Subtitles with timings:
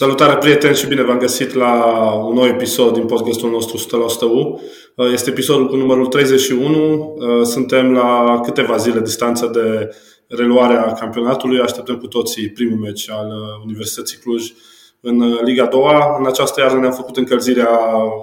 [0.00, 1.72] Salutare prieteni și bine v-am găsit la
[2.26, 4.60] un nou episod din podcastul nostru 100% U.
[5.12, 7.16] Este episodul cu numărul 31.
[7.44, 9.90] Suntem la câteva zile distanță de
[10.28, 11.60] reluarea campionatului.
[11.60, 13.32] Așteptăm cu toții primul meci al
[13.64, 14.52] Universității Cluj
[15.00, 15.82] în Liga 2.
[16.18, 17.78] În această iarnă ne-am făcut încălzirea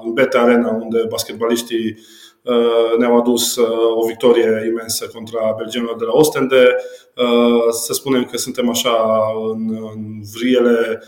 [0.05, 2.04] în Bete Arena, unde basketbaliștii Uh,
[2.98, 6.75] ne-au adus uh, o victorie imensă contra belgenilor de la Ostende.
[7.16, 8.96] Uh, să spunem că suntem așa
[9.52, 11.04] în, în vriele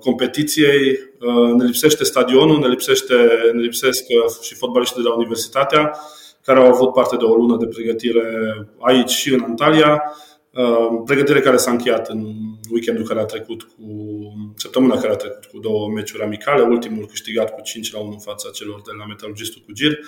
[0.00, 0.98] competiției.
[1.56, 3.14] Ne lipsește stadionul, ne, lipsește,
[3.52, 4.04] ne lipsesc
[4.40, 5.98] și fotbaliștii de la Universitatea,
[6.44, 8.22] care au avut parte de o lună de pregătire
[8.80, 10.02] aici și în Antalya.
[11.04, 12.26] Pregătire care s-a încheiat în
[12.70, 13.82] weekendul care a trecut cu
[14.56, 18.18] săptămâna care a trecut cu două meciuri amicale, ultimul câștigat cu 5 la 1 în
[18.18, 19.90] fața celor de la Metalurgistul cu Gir.
[19.90, 19.98] Uh,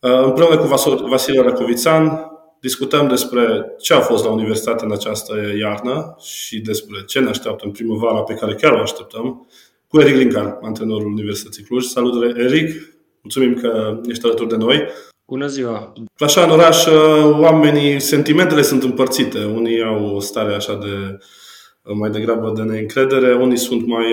[0.00, 0.66] împreună cu
[1.08, 7.20] Vasile Racovițan discutăm despre ce a fost la universitate în această iarnă și despre ce
[7.20, 9.46] ne așteaptă în primăvara pe care chiar o așteptăm
[9.88, 11.84] cu Eric Lincar, antrenorul Universității Cluj.
[11.84, 12.94] Salut, Eric!
[13.22, 14.86] Mulțumim că ești alături de noi.
[15.26, 15.92] Bună ziua!
[16.18, 19.44] Așa, în oraș, uh, oamenii, sentimentele sunt împărțite.
[19.44, 21.18] Unii au o stare așa de
[21.82, 24.04] uh, mai degrabă de neîncredere, unii sunt mai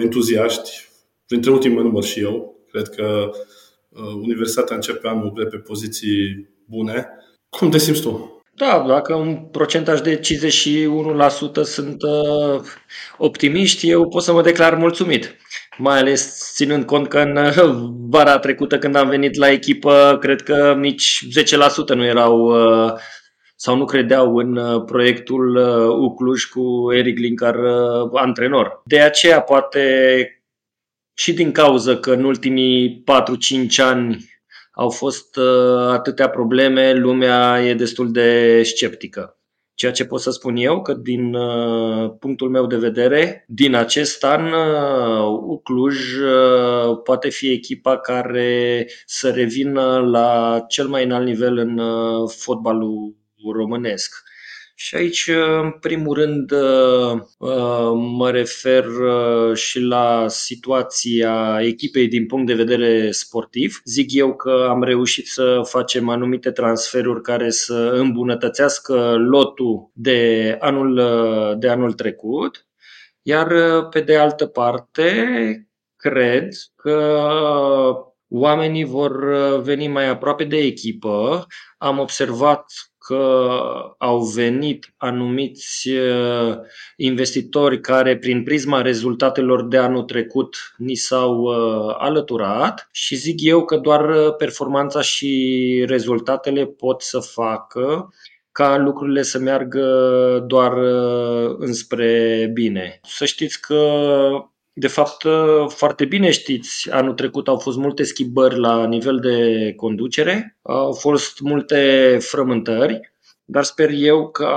[0.00, 0.88] entuziaști,
[1.26, 2.56] printre ultimele număr și eu.
[2.70, 3.38] Cred că Uh,
[4.22, 7.08] universitatea începe anul pe poziții bune.
[7.48, 8.42] Cum te simți tu?
[8.54, 10.22] Da, dacă un procentaj de 51%
[11.62, 12.60] sunt uh,
[13.18, 15.36] optimiști, eu pot să mă declar mulțumit.
[15.78, 20.42] Mai ales ținând cont că în uh, vara trecută când am venit la echipă, cred
[20.42, 21.26] că nici
[21.92, 22.92] 10% nu erau uh,
[23.56, 28.82] sau nu credeau în uh, proiectul uh, Ucluj cu Eric Linkar uh, antrenor.
[28.84, 30.41] De aceea poate
[31.14, 33.04] și din cauza că în ultimii
[33.72, 34.30] 4-5 ani
[34.72, 39.36] au fost uh, atâtea probleme, lumea e destul de sceptică.
[39.74, 44.24] Ceea ce pot să spun eu, că din uh, punctul meu de vedere, din acest
[44.24, 51.56] an, uh, Cluj uh, poate fi echipa care să revină la cel mai înalt nivel
[51.56, 53.16] în uh, fotbalul
[53.52, 54.22] românesc.
[54.84, 55.30] Și aici,
[55.62, 62.54] în primul rând, uh, uh, mă refer uh, și la situația echipei din punct de
[62.54, 63.80] vedere sportiv.
[63.84, 71.00] Zic eu că am reușit să facem anumite transferuri care să îmbunătățească lotul de anul,
[71.58, 72.66] de anul trecut,
[73.22, 73.48] iar
[73.88, 75.26] pe de altă parte,
[75.96, 77.24] cred că
[78.28, 81.46] oamenii vor veni mai aproape de echipă.
[81.78, 82.64] Am observat
[83.06, 83.54] că
[83.98, 86.56] au venit anumiți uh,
[86.96, 93.64] investitori care, prin prisma rezultatelor de anul trecut, ni s-au uh, alăturat și zic eu
[93.64, 98.14] că doar uh, performanța și rezultatele pot să facă
[98.52, 99.84] ca lucrurile să meargă
[100.46, 100.72] doar
[101.58, 103.00] înspre bine.
[103.02, 103.80] Să știți că
[104.74, 105.26] de fapt,
[105.68, 111.40] foarte bine știți, anul trecut au fost multe schimbări la nivel de conducere, au fost
[111.40, 113.12] multe frământări,
[113.44, 114.48] dar sper eu că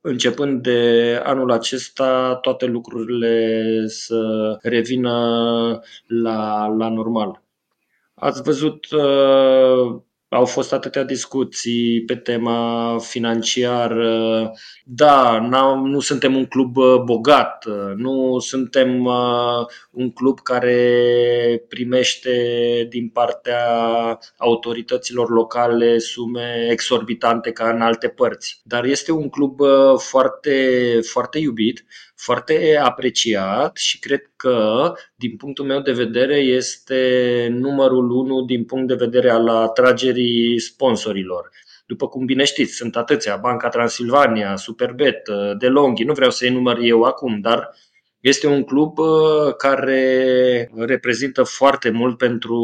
[0.00, 7.42] începând de anul acesta toate lucrurile să revină la, la normal.
[8.14, 14.52] Ați văzut uh, au fost atâtea discuții pe tema financiară.
[14.84, 15.38] Da,
[15.84, 22.32] nu suntem un club uh, bogat, uh, nu suntem uh, un club care primește
[22.88, 23.64] din partea
[24.36, 28.60] autorităților locale sume exorbitante ca în alte părți.
[28.64, 29.60] Dar este un club
[29.96, 38.10] foarte, foarte iubit, foarte apreciat și cred că, din punctul meu de vedere, este numărul
[38.10, 41.50] unu din punct de vedere al atragerii sponsorilor.
[41.86, 47.02] După cum bine știți, sunt atâția, Banca Transilvania, Superbet, DeLonghi, nu vreau să enumăr eu
[47.02, 47.70] acum, dar
[48.20, 52.58] este un club uh, care reprezintă foarte mult pentru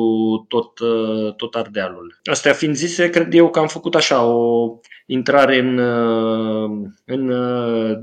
[0.48, 2.20] tot, uh, tot Ardealul.
[2.24, 4.68] Astea fiind zise, cred eu că am făcut așa o
[5.06, 7.32] intrare în, uh, în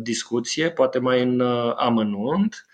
[0.02, 1.42] discuție, poate mai în
[1.76, 2.66] amănunt,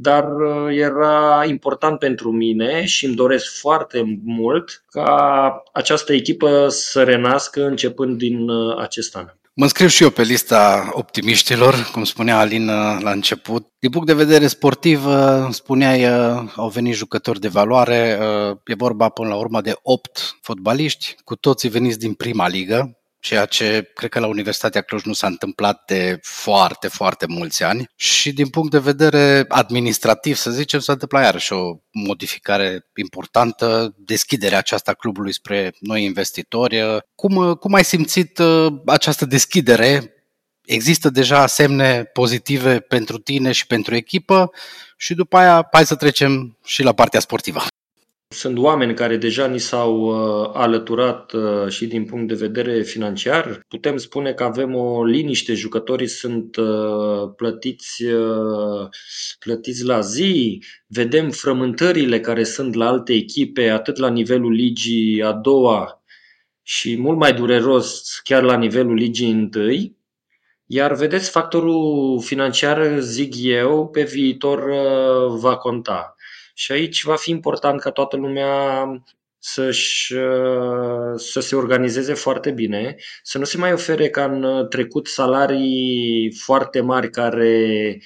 [0.00, 0.26] dar
[0.70, 8.18] era important pentru mine și îmi doresc foarte mult ca această echipă să renască începând
[8.18, 9.26] din acest an.
[9.58, 13.66] Mă înscriu și eu pe lista optimiștilor, cum spunea Alin uh, la început.
[13.78, 18.18] Din punct de vedere sportiv, uh, spuneai, uh, au venit jucători de valoare,
[18.64, 23.46] e vorba până la urmă de 8 fotbaliști, cu toții veniți din prima ligă, ceea
[23.46, 28.32] ce cred că la Universitatea Cluj nu s-a întâmplat de foarte, foarte mulți ani și
[28.32, 34.92] din punct de vedere administrativ, să zicem, s-a întâmplat iarăși o modificare importantă, deschiderea aceasta
[34.92, 36.82] clubului spre noi investitori.
[37.14, 40.12] Cum, cum ai simțit uh, această deschidere
[40.64, 44.50] există deja semne pozitive pentru tine și pentru echipă
[44.96, 47.60] și după aia hai să trecem și la partea sportivă.
[48.30, 53.60] Sunt oameni care deja ni s-au uh, alăturat uh, și din punct de vedere financiar.
[53.68, 58.04] Putem spune că avem o liniște, jucătorii sunt uh, plătiți,
[59.38, 65.32] plătiți la zi, vedem frământările care sunt la alte echipe, atât la nivelul ligii a
[65.32, 66.02] doua
[66.62, 69.96] și mult mai dureros chiar la nivelul ligii întâi.
[70.66, 74.70] Iar vedeți, factorul financiar, zic eu, pe viitor
[75.38, 76.16] va conta.
[76.58, 78.84] Și aici va fi important ca toată lumea
[79.38, 85.06] să-și, uh, să se organizeze foarte bine, să nu se mai ofere ca în trecut
[85.06, 87.98] salarii foarte mari care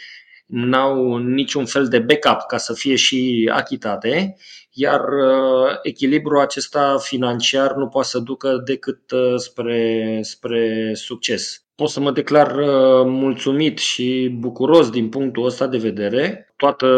[0.46, 4.36] n-au niciun fel de backup ca să fie și achitate,
[4.72, 11.90] iar uh, echilibrul acesta financiar nu poate să ducă decât uh, spre, spre succes pot
[11.90, 16.52] să mă declar uh, mulțumit și bucuros din punctul ăsta de vedere.
[16.56, 16.88] Toată,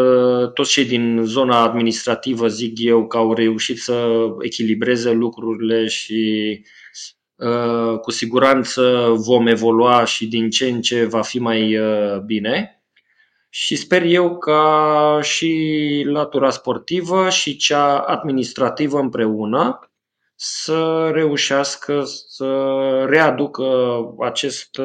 [0.53, 4.07] toți cei din zona administrativă zic eu că au reușit să
[4.39, 6.61] echilibreze lucrurile și
[7.35, 12.83] uh, cu siguranță vom evolua și din ce în ce va fi mai uh, bine.
[13.49, 19.89] Și sper eu ca și latura sportivă și cea administrativă împreună
[20.35, 22.45] să reușească să
[23.09, 23.65] readucă
[24.19, 24.79] acest,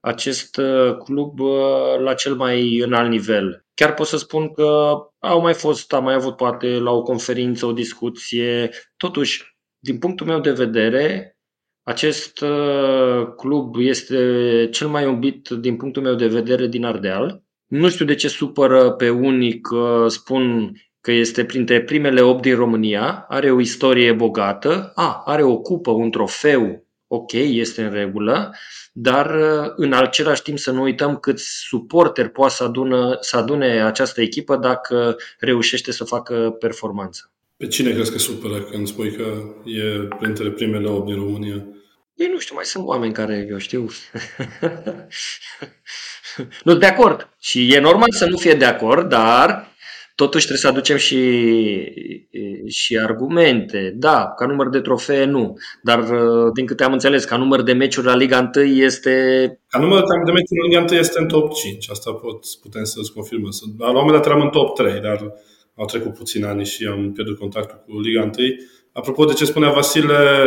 [0.00, 0.60] acest
[1.04, 1.38] club
[1.98, 3.64] la cel mai înalt nivel.
[3.74, 7.66] Chiar pot să spun că au mai fost, am mai avut poate la o conferință,
[7.66, 8.70] o discuție.
[8.96, 11.38] Totuși, din punctul meu de vedere,
[11.82, 12.44] acest
[13.36, 17.42] club este cel mai iubit din punctul meu de vedere din Ardeal.
[17.66, 20.72] Nu știu de ce supără pe unii că spun
[21.04, 25.90] că este printre primele 8 din România, are o istorie bogată, a, are o cupă,
[25.90, 28.54] un trofeu, ok, este în regulă,
[28.92, 29.30] dar
[29.76, 34.56] în același timp să nu uităm cât suporter poate să, adună, să adune această echipă
[34.56, 37.32] dacă reușește să facă performanță.
[37.56, 41.66] Pe cine crezi că supără când spui că e printre primele 8 din România?
[42.14, 43.88] Ei nu știu, mai sunt oameni care, eu știu,
[46.64, 47.28] nu de acord.
[47.40, 49.73] Și e normal să nu fie de acord, dar
[50.14, 51.20] Totuși trebuie să aducem și,
[52.66, 53.94] și argumente.
[53.96, 57.72] Da, ca număr de trofee nu, dar uh, din câte am înțeles, ca număr de
[57.72, 59.10] meciuri la Liga 1 este...
[59.68, 63.12] Ca număr de meciuri la Liga 1 este în top 5, asta pot, putem să-ți
[63.12, 63.48] confirmă.
[63.78, 65.32] La un moment dat eram în top 3, dar
[65.74, 68.32] au trecut puțini ani și am pierdut contactul cu Liga 1.
[68.96, 70.42] Apropo de ce spunea Vasile,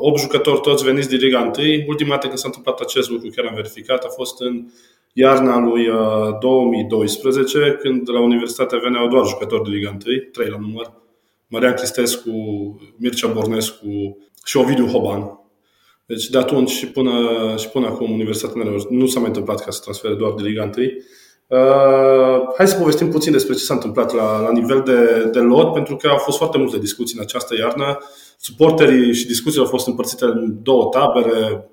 [0.00, 1.84] 8 uh, jucători toți veniți din Liga 1.
[1.86, 4.66] Ultima dată când s-a întâmplat acest lucru, chiar am verificat, a fost în
[5.12, 5.88] iarna lui
[6.40, 9.98] 2012, uh, când la Universitatea veneau doar jucători de Liga 1,
[10.32, 10.92] trei la număr,
[11.46, 12.30] Marian Cristescu,
[12.96, 15.40] Mircea Bornescu și Ovidiu Hoban.
[16.06, 17.12] Deci de atunci și până,
[17.58, 20.86] și până acum Universitatea nu s-a mai întâmplat ca să transfere doar de Liga 1.
[21.48, 25.72] Uh, hai să povestim puțin despre ce s-a întâmplat la, la nivel de, de lot,
[25.72, 27.98] pentru că au fost foarte multe discuții în această iarnă.
[28.38, 31.70] Suporterii și discuțiile au fost împărțite în două tabere.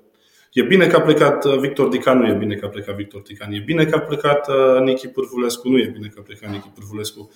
[0.52, 3.20] E bine că a plecat uh, Victor Dican, nu e bine că a plecat Victor
[3.20, 3.52] Dican.
[3.52, 6.70] E bine că a plecat uh, Nichi Pârvulescu, nu e bine că a plecat Nichi
[6.74, 7.30] Pârvulescu.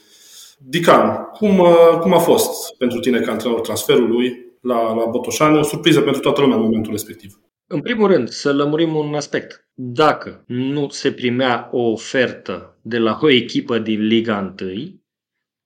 [0.59, 5.59] Dican, cum, uh, cum a fost pentru tine ca antrenor transferul lui la, la Botoșani?
[5.59, 7.39] O surpriză pentru toată lumea în momentul respectiv.
[7.71, 9.69] În primul rând, să lămurim un aspect.
[9.75, 15.03] Dacă nu se primea o ofertă de la o echipă din Liga 1,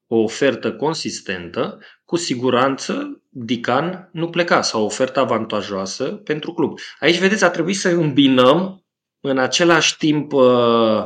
[0.06, 6.78] o ofertă consistentă, cu siguranță Dican nu pleca sau o ofertă avantajoasă pentru club.
[6.98, 8.84] Aici, vedeți, a trebuit să îmbinăm
[9.20, 11.04] în același timp uh,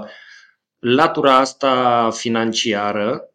[0.79, 3.35] latura asta financiară,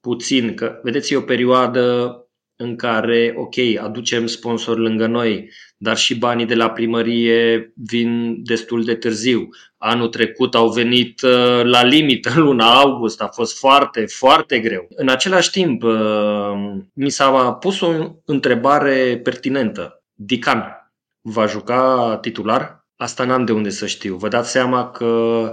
[0.00, 2.14] puțin, că vedeți, e o perioadă
[2.56, 5.50] în care, ok, aducem sponsor lângă noi,
[5.82, 9.48] dar și banii de la primărie vin destul de târziu.
[9.78, 14.86] Anul trecut au venit uh, la limită, în luna august, a fost foarte, foarte greu.
[14.88, 17.92] În același timp, uh, mi s-a pus o
[18.24, 20.02] întrebare pertinentă.
[20.14, 22.86] Dican va juca titular?
[22.96, 24.16] Asta n-am de unde să știu.
[24.16, 25.52] Vă dați seama că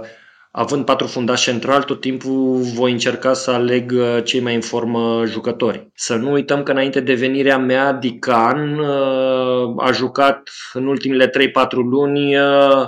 [0.58, 5.22] având patru fundași central, tot timpul voi încerca să aleg uh, cei mai în formă
[5.26, 5.90] jucători.
[5.94, 11.30] Să nu uităm că înainte de venirea mea, Dican uh, a jucat în ultimele 3-4
[11.70, 12.86] luni uh,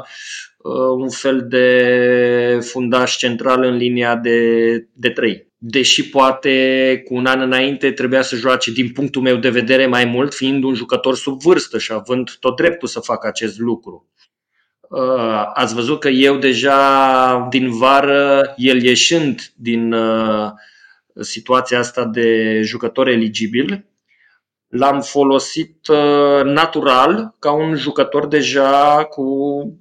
[0.97, 4.39] un fel de fundaș central în linia de,
[4.93, 5.49] de 3.
[5.57, 10.05] Deși poate cu un an înainte trebuia să joace din punctul meu de vedere mai
[10.05, 14.09] mult, fiind un jucător sub vârstă și având tot dreptul să facă acest lucru.
[14.90, 20.50] Uh, ați văzut că eu deja din vară, el ieșind din uh,
[21.20, 23.85] situația asta de jucător eligibil,
[24.68, 29.25] l-am folosit uh, natural ca un jucător deja cu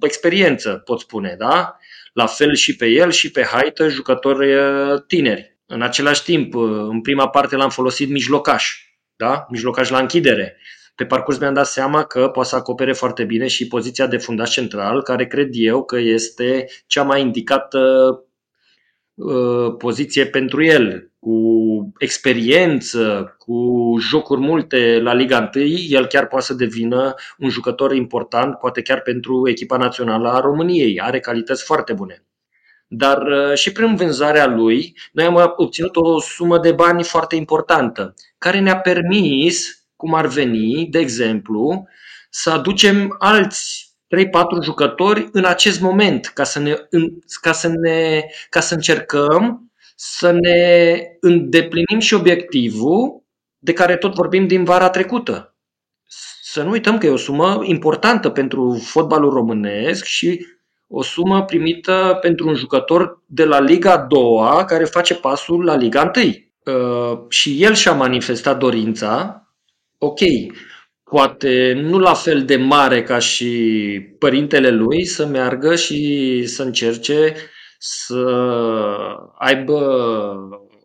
[0.00, 1.76] experiență, pot spune, da?
[2.12, 5.58] La fel și pe el și pe Haită, jucători uh, tineri.
[5.66, 8.76] În același timp, uh, în prima parte l-am folosit mijlocaș,
[9.16, 9.46] da?
[9.48, 10.56] mijlocaș la închidere.
[11.00, 14.50] Pe parcurs mi-am dat seama că poate să acopere foarte bine și poziția de fundaș
[14.50, 17.78] central, care cred eu că este cea mai indicată
[19.14, 21.10] uh, poziție pentru el.
[21.18, 21.34] Cu
[21.98, 23.54] experiență, cu
[23.98, 29.00] jocuri multe la Liga 1, el chiar poate să devină un jucător important, poate chiar
[29.00, 31.00] pentru echipa națională a României.
[31.00, 32.24] Are calități foarte bune.
[32.86, 38.14] Dar uh, și prin vânzarea lui, noi am obținut o sumă de bani foarte importantă,
[38.38, 41.86] care ne-a permis, cum ar veni, de exemplu,
[42.30, 46.74] să aducem alți 3-4 jucători în acest moment, ca să, ne,
[47.40, 53.22] ca, să ne, ca să încercăm să ne îndeplinim și obiectivul
[53.58, 55.54] de care tot vorbim din vara trecută.
[56.42, 60.46] Să nu uităm că e o sumă importantă pentru fotbalul românesc și
[60.88, 64.20] o sumă primită pentru un jucător de la Liga 2
[64.66, 66.24] care face pasul la Liga 1.
[66.24, 69.39] Uh, și el și-a manifestat dorința,
[70.00, 70.20] ok,
[71.04, 73.50] poate nu la fel de mare ca și
[74.18, 77.34] părintele lui, să meargă și să încerce
[77.78, 78.24] să
[79.38, 79.80] aibă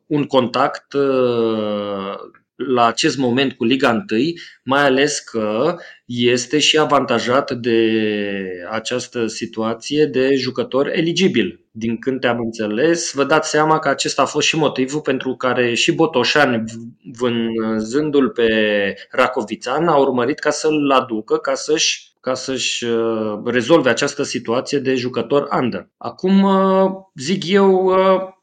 [0.07, 2.15] un contact uh,
[2.55, 4.21] la acest moment cu Liga 1,
[4.63, 7.89] mai ales că este și avantajat de
[8.71, 11.59] această situație de jucător eligibil.
[11.71, 15.73] Din câte am înțeles, vă dați seama că acesta a fost și motivul pentru care
[15.73, 16.65] și Botoșan,
[17.17, 18.47] vânzându-l pe
[19.11, 24.95] Racovițan, a urmărit ca să-l aducă, ca să-și ca să-și uh, rezolve această situație de
[24.95, 25.89] jucător under.
[25.97, 28.34] Acum, uh, zic eu, uh,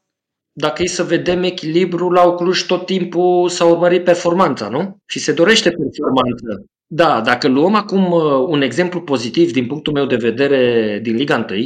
[0.53, 4.97] dacă e să vedem echilibru la Cluj tot timpul s-a urmărit performanța, nu?
[5.05, 6.65] Și se dorește performanță.
[6.87, 11.45] Da, dacă luăm acum uh, un exemplu pozitiv din punctul meu de vedere din Liga
[11.49, 11.59] 1,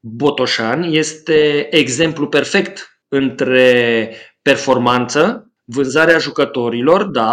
[0.00, 4.10] Botoșan este exemplu perfect între
[4.42, 7.32] performanță, vânzarea jucătorilor, da,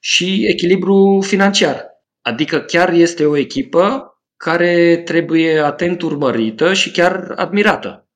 [0.00, 1.86] și echilibru financiar.
[2.22, 8.07] Adică chiar este o echipă care trebuie atent urmărită și chiar admirată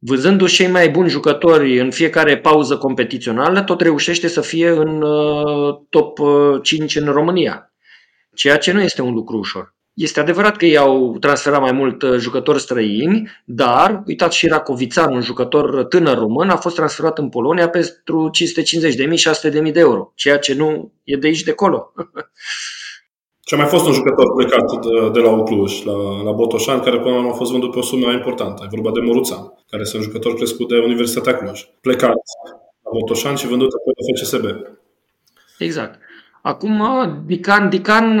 [0.00, 5.78] văzându-și cei mai buni jucători în fiecare pauză competițională, tot reușește să fie în uh,
[5.90, 6.18] top
[6.62, 7.72] 5 uh, în România.
[8.34, 9.74] Ceea ce nu este un lucru ușor.
[9.94, 15.14] Este adevărat că ei au transferat mai mult uh, jucători străini, dar uitați și Racovițan,
[15.14, 18.30] un jucător tânăr român, a fost transferat în Polonia pentru
[19.62, 21.92] 550.000-600.000 de euro, ceea ce nu e de aici de acolo.
[23.50, 26.98] Și a mai fost un jucător plecat de, de la Ucluș, la, la Botoșan, care
[26.98, 28.62] până la urmă a fost vândut pe o sumă importantă.
[28.64, 31.60] E vorba de Moruța, care este un jucător crescut de Universitatea Cluj.
[31.80, 32.14] Plecat
[32.82, 34.44] la Botoșan și vândut pe FCSB.
[35.58, 35.98] Exact.
[36.42, 36.82] Acum,
[37.26, 38.16] Dican, Dican,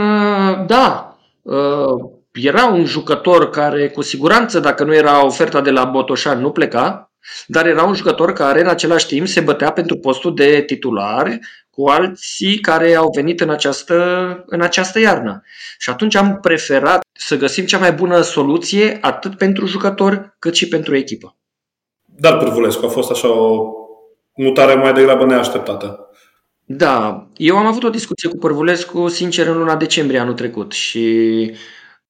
[0.66, 1.16] da,
[2.32, 7.12] era un jucător care, cu siguranță, dacă nu era oferta de la Botoșan, nu pleca,
[7.46, 11.38] dar era un jucător care, în același timp, se bătea pentru postul de titular
[11.70, 13.94] cu alții care au venit în această,
[14.46, 15.42] în această iarnă.
[15.78, 20.68] Și atunci am preferat să găsim cea mai bună soluție atât pentru jucători cât și
[20.68, 21.36] pentru echipă.
[22.04, 23.72] Dar Pârvulescu a fost așa o
[24.34, 26.10] mutare mai degrabă neașteptată.
[26.64, 31.54] Da, eu am avut o discuție cu Părvulescu, sincer, în luna decembrie anul trecut și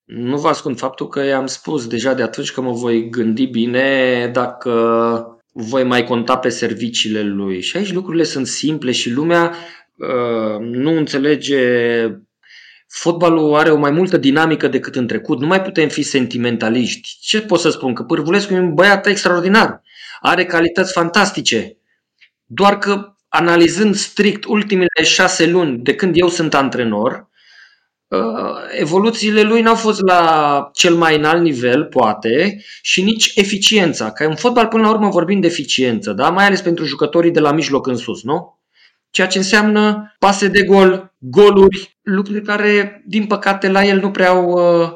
[0.05, 4.31] nu vă ascund faptul că i-am spus deja de atunci că mă voi gândi bine
[4.33, 7.61] dacă voi mai conta pe serviciile lui.
[7.61, 9.55] Și aici lucrurile sunt simple și lumea
[9.95, 11.59] uh, nu înțelege
[12.89, 15.41] fotbalul are o mai multă dinamică decât în trecut.
[15.41, 17.19] Nu mai putem fi sentimentaliști.
[17.21, 17.95] Ce pot să spun?
[17.95, 19.83] Că Pârvulescu e un băiat extraordinar.
[20.21, 21.77] Are calități fantastice.
[22.45, 27.30] Doar că analizând strict ultimele șase luni de când eu sunt antrenor, Uh,
[28.79, 34.13] evoluțiile lui n-au fost la cel mai înalt nivel, poate, și nici eficiența.
[34.13, 36.31] Că în fotbal, până la urmă, vorbim de eficiență, da?
[36.31, 38.59] mai ales pentru jucătorii de la mijloc în sus, nu?
[39.11, 44.29] Ceea ce înseamnă pase de gol, goluri, lucruri care, din păcate, la el nu prea
[44.29, 44.93] au, uh,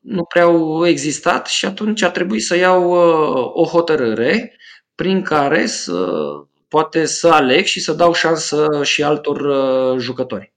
[0.00, 4.56] nu prea au existat și atunci a trebuit să iau uh, o hotărâre
[4.94, 6.08] prin care să
[6.68, 9.42] poate să aleg și să dau șansă și altor
[9.98, 10.52] jucători.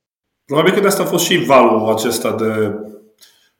[0.45, 2.75] Probabil că de asta a fost și valul acesta de,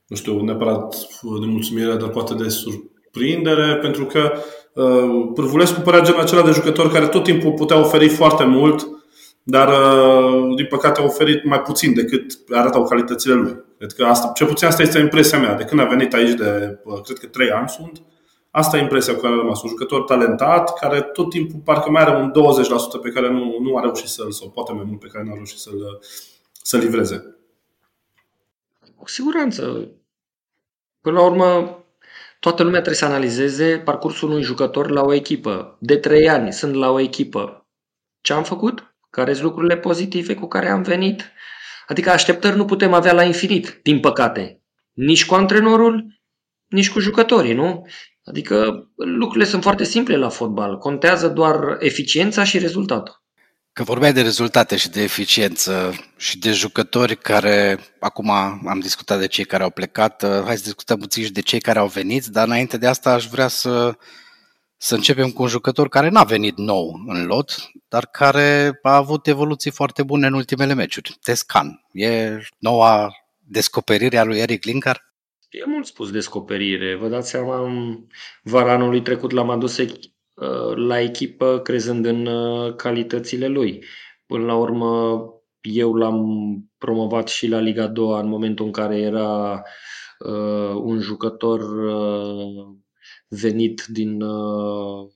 [0.08, 0.96] nu știu, neapărat
[1.40, 4.32] de mulțumire, dar poate de surprindere, pentru că
[4.74, 8.88] uh, Pârvulescu părea genul acela de jucător care tot timpul putea oferi foarte mult,
[9.44, 13.64] dar uh, din păcate a oferit mai puțin decât arătau calitățile lui.
[13.78, 15.56] Cred că asta, cel puțin asta este impresia mea.
[15.56, 18.02] De când a venit aici de, uh, cred că trei ani sunt,
[18.56, 19.62] Asta e impresia cu care am rămas.
[19.62, 23.76] Un jucător talentat, care tot timpul parcă mai are un 20% pe care nu, nu
[23.76, 26.00] a reușit să-l, sau poate mai mult pe care nu a reușit să-l,
[26.64, 27.38] să livreze.
[28.96, 29.92] Cu siguranță.
[31.02, 31.78] Până la urmă,
[32.40, 35.78] toată lumea trebuie să analizeze parcursul unui jucător la o echipă.
[35.80, 37.68] De trei ani sunt la o echipă.
[38.22, 38.96] Ce am făcut?
[39.10, 41.32] Care sunt lucrurile pozitive cu care am venit?
[41.88, 44.62] Adică așteptări nu putem avea la infinit, din păcate.
[44.92, 46.22] Nici cu antrenorul,
[46.68, 47.86] nici cu jucătorii, nu?
[48.24, 50.78] Adică lucrurile sunt foarte simple la fotbal.
[50.78, 53.23] Contează doar eficiența și rezultatul.
[53.74, 59.28] Că vorbeai de rezultate și de eficiență și de jucători care, acum am discutat de
[59.28, 62.46] cei care au plecat, hai să discutăm puțin și de cei care au venit, dar
[62.46, 63.98] înainte de asta aș vrea să,
[64.78, 69.28] să începem cu un jucător care n-a venit nou în lot, dar care a avut
[69.28, 71.18] evoluții foarte bune în ultimele meciuri.
[71.22, 71.86] Tescan.
[71.92, 75.14] E noua descoperire a lui Eric Linkar?
[75.50, 76.96] E mult spus descoperire.
[76.96, 77.72] Vă dați seama,
[78.44, 79.88] vara anului trecut l-am adus uh,
[80.76, 83.86] la echipă crezând în uh, calitățile lui.
[84.26, 85.24] Până la urmă,
[85.62, 86.26] eu l-am
[86.78, 89.62] promovat și la Liga 2 în momentul în care era
[90.20, 92.76] uh, un jucător uh,
[93.28, 95.10] venit din uh,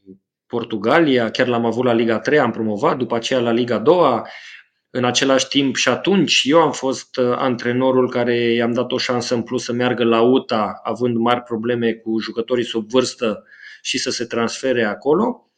[0.46, 4.22] Portugalia, chiar l-am avut la Liga 3, am promovat, după aceea la Liga 2
[4.90, 9.36] în același timp și atunci eu am fost uh, antrenorul care i-am dat o șansă
[9.36, 13.44] în plus să meargă la UTA, având mari probleme cu jucătorii sub vârstă
[13.88, 15.50] și să se transfere acolo.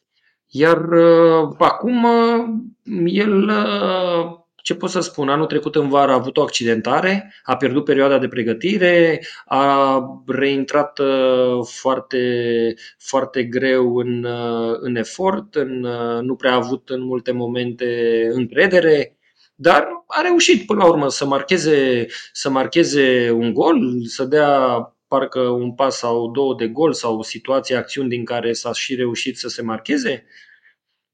[0.48, 2.46] Iar uh, acum uh,
[3.06, 3.52] el,
[4.56, 8.18] ce pot să spun, anul trecut în vară a avut o accidentare, a pierdut perioada
[8.18, 11.00] de pregătire, a reintrat
[11.64, 12.24] foarte,
[12.98, 14.28] foarte greu în,
[14.80, 15.80] în efort, în,
[16.22, 17.86] nu prea a avut în multe momente
[18.32, 19.18] încredere,
[19.56, 25.40] dar a reușit până la urmă să marcheze, să marcheze un gol, să dea parcă
[25.40, 29.48] un pas sau două de gol sau situații, acțiuni din care s-a și reușit să
[29.48, 30.26] se marcheze.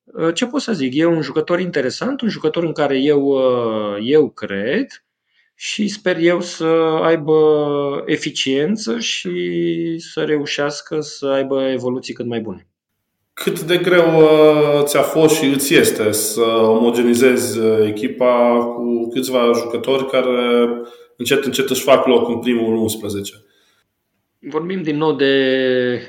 [0.04, 0.96] Uh, ce pot să zic?
[0.96, 4.88] E un jucător interesant, un jucător în care eu, uh, eu cred
[5.56, 6.66] și sper eu să
[7.02, 7.40] aibă
[8.06, 12.68] eficiență și să reușească să aibă evoluții cât mai bune.
[13.34, 19.52] Cât de greu uh, ți-a fost și îți este să omogenizezi uh, echipa cu câțiva
[19.54, 20.68] jucători care
[21.18, 23.45] încet, încet își fac loc în primul 11?
[24.48, 26.02] Vorbim din nou de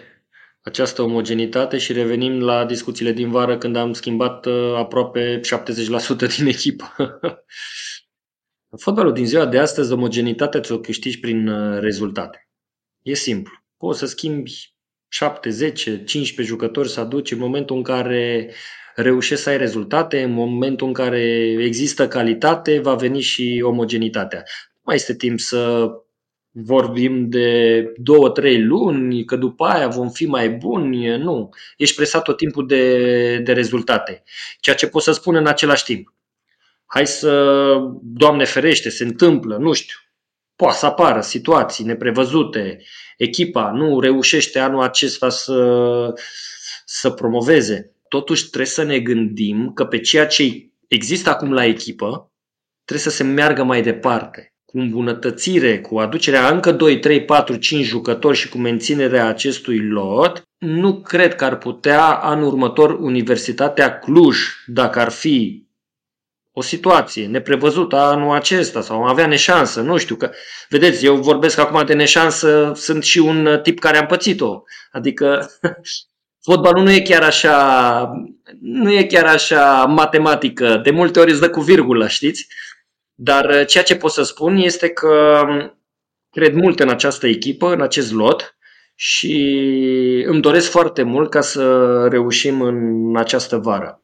[0.62, 6.46] această omogenitate și revenim la discuțiile din vară când am schimbat uh, aproape 70% din
[6.46, 6.94] echipă.
[8.83, 12.49] Fotbalul din ziua de astăzi, omogenitatea ți-o câștigi prin rezultate.
[13.03, 13.53] E simplu.
[13.77, 14.75] Poți să schimbi
[15.09, 18.53] 7, 10, 15 jucători să aduci în momentul în care
[18.94, 21.20] reușești să ai rezultate, în momentul în care
[21.59, 24.42] există calitate, va veni și omogenitatea.
[24.75, 25.88] Nu mai este timp să
[26.59, 31.16] vorbim de două, trei luni, că după aia vom fi mai buni.
[31.16, 31.49] Nu.
[31.77, 34.23] Ești presat tot timpul de, de rezultate.
[34.61, 36.14] Ceea ce pot să spun în același timp.
[36.87, 39.97] Hai să, Doamne ferește, se întâmplă, nu știu,
[40.57, 42.83] poate să apară situații neprevăzute,
[43.16, 46.12] echipa nu reușește anul acesta să,
[46.85, 47.95] să promoveze.
[48.09, 52.33] Totuși trebuie să ne gândim că pe ceea ce există acum la echipă
[52.85, 57.85] trebuie să se meargă mai departe cu îmbunătățire, cu aducerea încă 2, 3, 4, 5
[57.85, 64.38] jucători și cu menținerea acestui lot, nu cred că ar putea anul următor Universitatea Cluj,
[64.66, 65.64] dacă ar fi
[66.52, 70.31] o situație neprevăzută anul acesta sau am avea neșansă, nu știu că,
[70.68, 75.50] vedeți, eu vorbesc acum de neșansă, sunt și un tip care am pățit-o, adică
[76.46, 78.11] fotbalul nu e chiar așa,
[78.61, 82.46] nu e chiar așa matematică, de multe ori îți dă cu virgulă, știți?
[83.18, 85.44] Dar ceea ce pot să spun este că
[86.31, 88.57] cred mult în această echipă, în acest lot
[88.94, 89.35] și
[90.26, 94.00] îmi doresc foarte mult ca să reușim în această vară.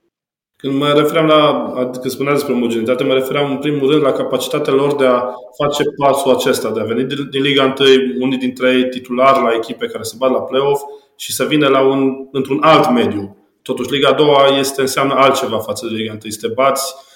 [0.57, 4.73] Când mă referam la, adică spuneam despre omogenitate, mă referam în primul rând la capacitatea
[4.73, 5.23] lor de a
[5.57, 7.89] face pasul acesta, de a veni din, din Liga 1,
[8.21, 10.83] unii dintre ei titulari la echipe care se bat la play-off
[11.17, 13.37] și să vină la un, într-un alt mediu.
[13.63, 14.27] Totuși, Liga 2
[14.59, 16.21] este, înseamnă altceva față de Liga 1.
[16.25, 17.12] Este bați uh,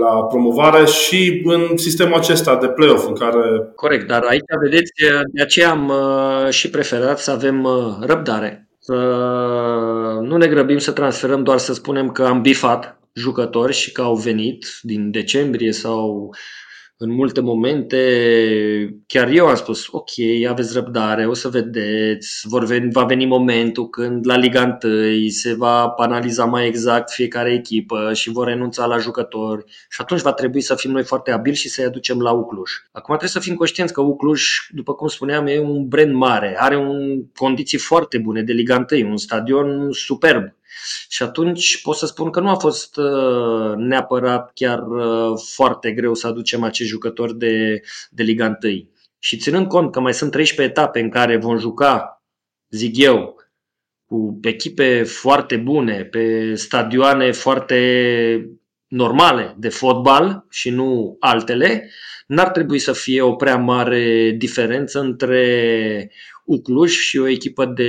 [0.00, 3.72] la promovare și în sistemul acesta de play-off în care...
[3.74, 4.92] Corect, dar aici vedeți,
[5.32, 8.94] de aceea am uh, și preferat să avem uh, răbdare să
[10.20, 14.14] nu ne grăbim să transferăm doar să spunem că am bifat jucători și că au
[14.14, 16.34] venit din decembrie sau
[16.96, 17.96] în multe momente,
[19.06, 20.10] chiar eu am spus, ok,
[20.48, 25.54] aveți răbdare, o să vedeți, vor veni, va veni momentul când la Liga 1 se
[25.54, 30.60] va analiza mai exact fiecare echipă și vor renunța la jucători și atunci va trebui
[30.60, 32.70] să fim noi foarte abili și să-i aducem la Ucluj.
[32.92, 36.76] Acum trebuie să fim conștienți că Ucluj, după cum spuneam, e un brand mare, are
[36.76, 40.54] un condiții foarte bune de Liga 1, un stadion superb
[41.08, 46.14] și atunci pot să spun că nu a fost uh, neapărat chiar uh, foarte greu
[46.14, 47.80] să aducem acești jucători de,
[48.10, 48.90] de Liga 1.
[49.18, 52.22] Și ținând cont că mai sunt 13 etape în care vom juca,
[52.70, 53.36] zic eu,
[54.06, 58.60] cu echipe foarte bune, pe stadioane foarte
[58.92, 61.90] normale de fotbal și nu altele,
[62.26, 66.10] n-ar trebui să fie o prea mare diferență între
[66.44, 67.82] Ucluj și o echipă de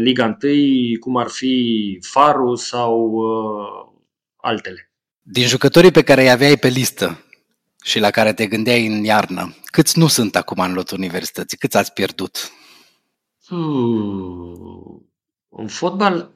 [0.00, 0.52] Liga 1,
[1.00, 4.00] cum ar fi Faru sau uh,
[4.36, 4.92] altele.
[5.22, 7.24] Din jucătorii pe care îi aveai pe listă
[7.84, 11.58] și la care te gândeai în iarnă, câți nu sunt acum în lotul universității?
[11.58, 12.52] Câți ați pierdut?
[13.46, 15.10] Hmm.
[15.48, 16.32] În fotbal,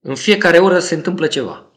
[0.00, 1.71] în fiecare oră se întâmplă ceva.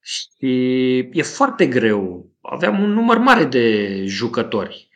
[0.00, 2.30] Și e foarte greu.
[2.40, 4.88] Aveam un număr mare de jucători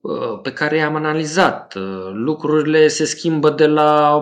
[0.00, 1.74] uh, pe care i-am analizat.
[1.74, 4.18] Uh, lucrurile se schimbă de la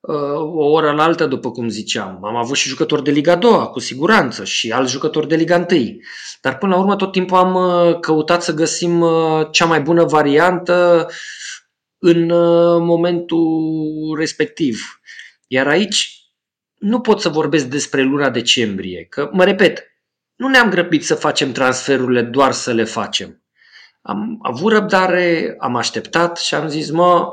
[0.00, 2.24] uh, o oră la altă, după cum ziceam.
[2.24, 5.96] Am avut și jucători de Liga 2, cu siguranță, și alți jucători de Liga 1.
[6.40, 9.04] Dar până la urmă tot timpul am căutat să găsim
[9.50, 11.06] cea mai bună variantă
[11.98, 12.26] în
[12.84, 15.00] momentul respectiv.
[15.46, 16.23] Iar aici
[16.84, 19.82] nu pot să vorbesc despre luna decembrie, că, mă repet,
[20.34, 23.42] nu ne-am grăbit să facem transferurile doar să le facem.
[24.02, 27.26] Am avut răbdare, am așteptat și am zis, mă,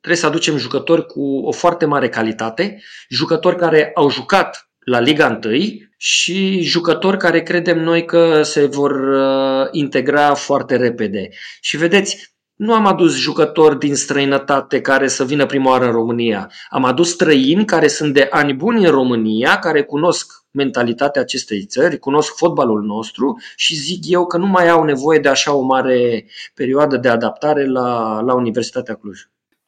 [0.00, 5.38] trebuie să aducem jucători cu o foarte mare calitate, jucători care au jucat la Liga
[5.44, 5.56] 1
[5.96, 11.28] și jucători care credem noi că se vor uh, integra foarte repede.
[11.60, 16.50] Și vedeți, nu am adus jucători din străinătate care să vină prima oară în România.
[16.70, 21.98] Am adus străini care sunt de ani buni în România, care cunosc mentalitatea acestei țări,
[21.98, 26.26] cunosc fotbalul nostru și zic eu că nu mai au nevoie de așa o mare
[26.54, 29.20] perioadă de adaptare la, la Universitatea Cluj.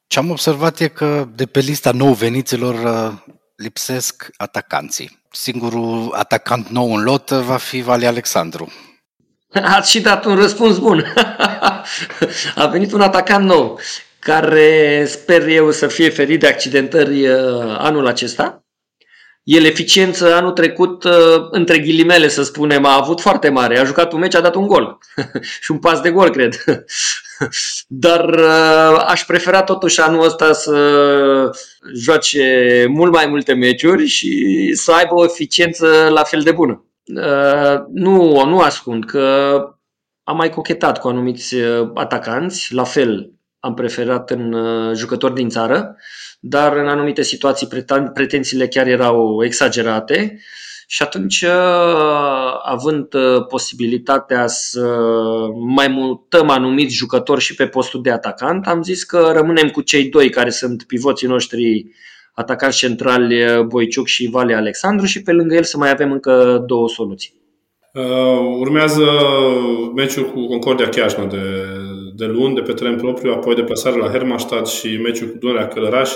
[0.07, 5.19] Ce am observat e că de pe lista nou veniților uh, lipsesc atacanții.
[5.31, 8.73] Singurul atacant nou în lot va fi Vali Alexandru.
[9.77, 11.05] Ați și dat un răspuns bun.
[12.55, 13.81] A venit un atacant nou,
[14.19, 18.65] care sper eu să fie ferit de accidentări uh, anul acesta.
[19.43, 21.13] El eficiență anul trecut, uh,
[21.51, 23.79] între ghilimele să spunem, a avut foarte mare.
[23.79, 24.99] A jucat un meci, a dat un gol.
[25.63, 26.65] și un pas de gol, cred.
[27.87, 31.51] Dar uh, aș prefera totuși anul ăsta să
[31.95, 36.90] joace mult mai multe meciuri și să aibă o eficiență la fel de bună.
[37.05, 39.55] Uh, nu, nu ascund că
[40.23, 45.49] am mai cochetat cu anumiți uh, atacanți, la fel am preferat în uh, jucători din
[45.49, 45.97] țară,
[46.41, 47.69] dar în anumite situații
[48.15, 50.41] pretențiile chiar erau exagerate.
[50.87, 51.45] Și atunci,
[52.63, 53.07] având
[53.49, 54.97] posibilitatea să
[55.75, 60.09] mai mutăm anumiți jucători și pe postul de atacant, am zis că rămânem cu cei
[60.09, 61.87] doi care sunt pivoții noștri
[62.41, 66.65] atacanți centrali eh, Boiciuc și Vale Alexandru și pe lângă el să mai avem încă
[66.67, 67.39] două soluții.
[67.95, 69.05] Uh, urmează
[69.95, 71.67] meciul cu Concordia Chiajna de,
[72.17, 76.11] de luni, de pe teren propriu, apoi deplasarea la Hermannstadt și meciul cu Dunărea Călăraș.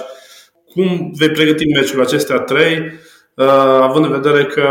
[0.73, 2.79] Cum vei pregăti meciul acestea trei,
[3.35, 3.47] uh,
[3.81, 4.69] având în vedere că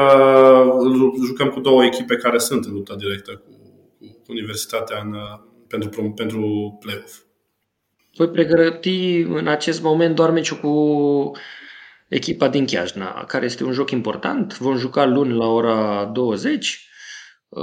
[1.25, 3.51] jucăm cu două echipe care sunt în lupta directă cu,
[3.99, 5.15] cu Universitatea în,
[5.67, 7.22] pentru, pentru play-off?
[8.15, 11.31] Voi pregăti în acest moment doar meciul cu
[12.07, 14.57] echipa din Chiajna, care este un joc important.
[14.57, 16.87] Vom juca luni la ora 20.
[17.49, 17.61] Uh,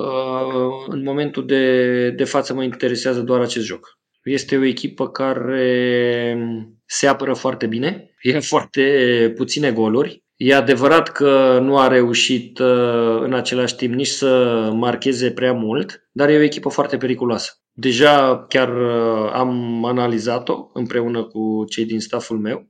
[0.88, 3.98] în momentul de, de față mă interesează doar acest joc.
[4.22, 6.38] Este o echipă care
[6.86, 10.24] se apără foarte bine, e foarte puține goluri.
[10.36, 16.08] E adevărat că nu a reușit uh, în același timp nici să marcheze prea mult,
[16.12, 17.60] dar e o echipă foarte periculoasă.
[17.72, 22.68] Deja chiar uh, am analizat-o împreună cu cei din staful meu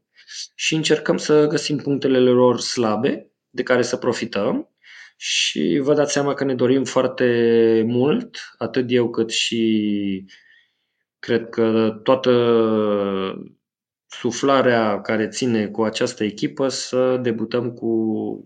[0.54, 4.68] și încercăm să găsim punctele lor slabe de care să profităm
[5.16, 10.24] și vă dați seama că ne dorim foarte mult, atât eu cât și
[11.18, 12.32] cred că toată
[14.06, 17.88] suflarea care ține cu această echipă să debutăm cu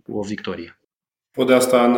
[0.07, 0.79] o victorie.
[1.35, 1.97] Pot de asta în,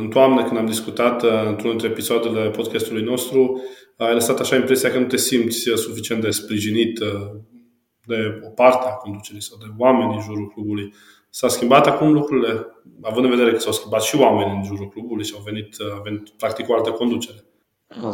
[0.00, 3.62] în toamnă, când am discutat într-unul dintre episoadele podcastului nostru,
[3.96, 6.98] ai lăsat așa impresia că nu te simți suficient de sprijinit
[8.06, 10.94] de o parte a conducerii sau de oameni din jurul clubului.
[11.30, 12.66] S-a schimbat acum lucrurile,
[13.02, 16.00] având în vedere că s-au schimbat și oameni în jurul clubului și au venit, a
[16.04, 17.44] venit practic o altă conducere.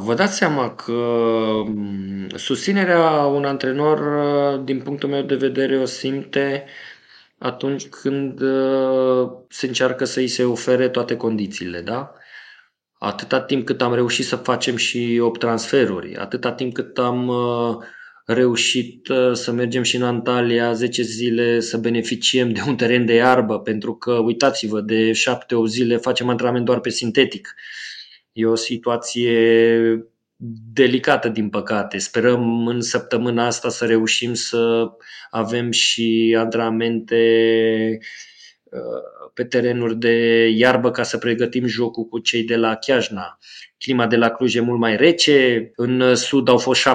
[0.05, 0.93] Vă dați seama că
[1.67, 3.99] mm, susținerea un antrenor,
[4.57, 6.65] din punctul meu de vedere, o simte
[7.39, 12.13] atunci când uh, se încearcă să îi se ofere toate condițiile, da?
[12.99, 17.77] Atâta timp cât am reușit să facem și 8 transferuri, atâta timp cât am uh,
[18.27, 23.15] reușit uh, să mergem și în Antalya 10 zile să beneficiem de un teren de
[23.15, 25.15] iarbă, pentru că, uitați-vă, de 7-8
[25.67, 27.55] zile facem antrenament doar pe sintetic.
[28.33, 30.14] E o situație
[30.73, 31.99] delicată, din păcate.
[31.99, 34.91] Sperăm în săptămâna asta să reușim să
[35.31, 37.19] avem și antrenamente
[38.65, 43.39] uh, pe terenuri de iarbă ca să pregătim jocul cu cei de la Chiajna.
[43.79, 46.89] Clima de la Cluj e mult mai rece, în sud au fost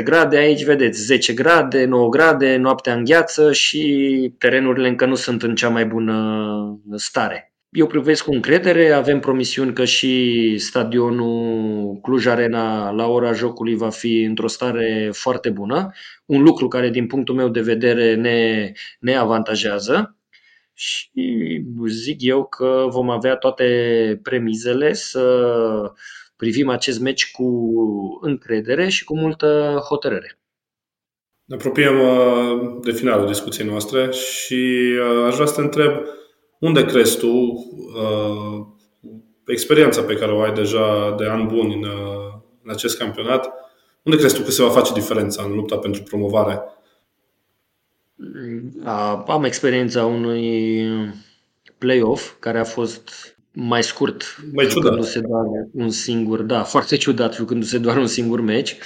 [0.00, 5.14] 17-18 grade, aici vedeți 10 grade, 9 grade, noaptea în gheață și terenurile încă nu
[5.14, 7.53] sunt în cea mai bună stare.
[7.76, 13.90] Eu privesc cu încredere, avem promisiuni că și stadionul Cluj Arena la ora jocului va
[13.90, 15.92] fi într-o stare foarte bună,
[16.24, 20.18] un lucru care din punctul meu de vedere ne, ne avantajează
[20.72, 21.10] și
[21.86, 25.92] zic eu că vom avea toate premizele să
[26.36, 27.48] privim acest meci cu
[28.20, 30.38] încredere și cu multă hotărâre.
[31.44, 35.92] Ne apropiem uh, de finalul discuției noastre și uh, aș vrea să te întreb
[36.60, 38.66] unde crezi tu uh,
[39.46, 41.84] experiența pe care o ai deja de ani buni în,
[42.62, 43.52] în acest campionat,
[44.02, 46.62] unde crezi tu că se va face diferența în lupta pentru promovare?
[49.26, 50.86] Am experiența unui
[51.78, 55.02] play-off care a fost mai scurt, mai ciudat.
[55.02, 58.76] se doar un singur, da, foarte ciudat, jucându-se doar un singur meci.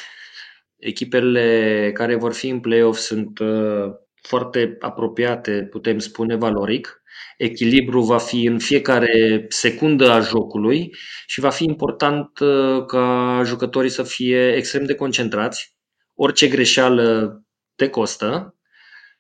[0.77, 7.03] Echipele care vor fi în play-off sunt uh, foarte apropiate, putem spune, valoric.
[7.37, 10.95] Echilibru va fi în fiecare secundă a jocului
[11.27, 15.77] și va fi important uh, ca jucătorii să fie extrem de concentrați.
[16.15, 17.39] Orice greșeală
[17.75, 18.55] te costă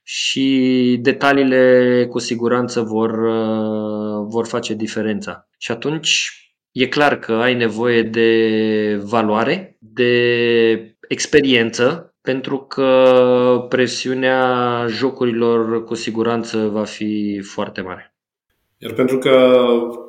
[0.02, 5.48] și detaliile cu siguranță vor, uh, vor face diferența.
[5.58, 6.32] Și atunci
[6.72, 16.58] e clar că ai nevoie de valoare, de experiență, pentru că presiunea jocurilor cu siguranță
[16.58, 18.14] va fi foarte mare.
[18.78, 19.58] Iar pentru că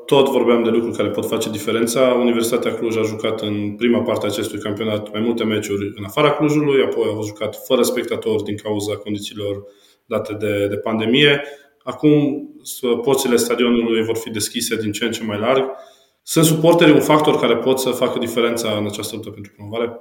[0.05, 4.25] tot vorbeam de lucruri care pot face diferența, Universitatea Cluj a jucat în prima parte
[4.25, 8.55] a acestui campionat mai multe meciuri în afara Clujului, apoi a jucat fără spectatori din
[8.55, 9.63] cauza condițiilor
[10.05, 11.41] date de, de pandemie.
[11.83, 12.13] Acum
[13.03, 15.65] porțile stadionului vor fi deschise din ce în ce mai larg.
[16.23, 19.99] Sunt suporterii un factor care pot să facă diferența în această luptă pentru promovare?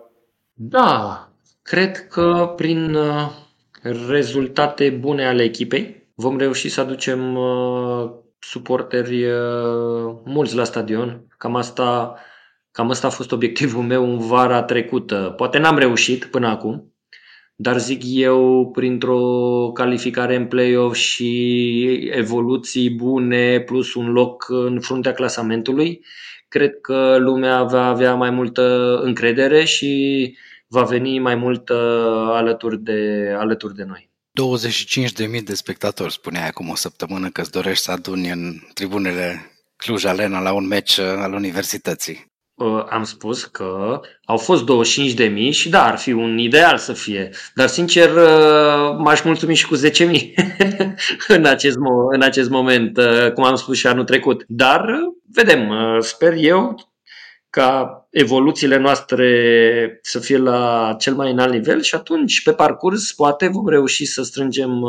[0.54, 1.28] Da,
[1.68, 3.30] cred că prin uh,
[4.08, 11.26] rezultate bune ale echipei vom reuși să aducem uh, suporteri uh, mulți la stadion.
[11.38, 12.18] Cam asta,
[12.70, 15.34] cam asta a fost obiectivul meu în vara trecută.
[15.36, 16.94] Poate n-am reușit până acum,
[17.56, 19.20] dar zic eu, printr-o
[19.74, 26.04] calificare în play-off și evoluții bune, plus un loc în fruntea clasamentului,
[26.48, 30.36] cred că lumea va avea mai multă încredere și
[30.68, 31.70] va veni mai mult
[32.32, 34.10] alături de, alături de noi.
[35.38, 40.04] 25.000 de spectatori, spuneai acum o săptămână că îți dorești să aduni în tribunele Cluj
[40.04, 42.26] Alena la un meci al universității.
[42.54, 46.78] Uh, am spus că au fost 25 de mii și da, ar fi un ideal
[46.78, 47.30] să fie.
[47.54, 50.34] Dar sincer uh, m-aș mulțumi și cu 10 mii
[51.36, 51.76] în, acest,
[52.12, 54.44] în acest moment, uh, cum am spus și anul trecut.
[54.46, 54.86] Dar
[55.32, 56.87] vedem, sper eu
[57.50, 63.48] ca evoluțiile noastre să fie la cel mai înalt nivel și atunci, pe parcurs, poate
[63.48, 64.84] vom reuși să strângem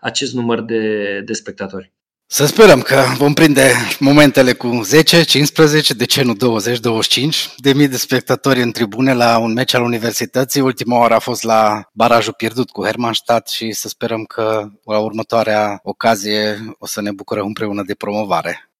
[0.00, 1.92] acest număr de, de spectatori.
[2.26, 7.72] Să sperăm că vom prinde momentele cu 10, 15, de ce nu 20, 25 de
[7.72, 10.60] mii de spectatori în tribune la un meci al universității.
[10.60, 15.78] Ultima oară a fost la barajul pierdut cu Hermannstadt și să sperăm că la următoarea
[15.82, 18.73] ocazie o să ne bucurăm împreună de promovare.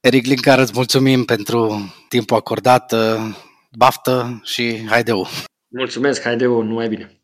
[0.00, 2.94] Eric Linkar, îți mulțumim pentru timpul acordat,
[3.76, 5.26] baftă și haideu!
[5.68, 7.19] Mulțumesc, haideu, numai bine!